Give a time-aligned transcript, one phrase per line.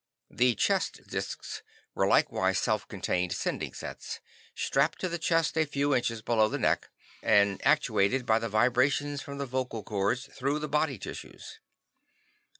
[0.31, 1.61] The chest discs
[1.93, 4.19] were likewise self contained sending sets,
[4.55, 6.89] strapped to the chest a few inches below the neck
[7.21, 11.59] and actuated by the vibrations from the vocal cords through the body tissues.